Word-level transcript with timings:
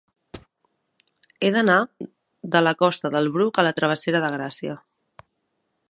He 1.41 1.51
d'anar 1.57 1.75
de 2.55 2.63
la 2.65 2.73
costa 2.81 3.13
del 3.17 3.31
Bruc 3.37 3.61
a 3.61 3.67
la 3.69 3.75
travessera 3.81 4.23
de 4.25 4.33
Gràcia. 4.39 4.79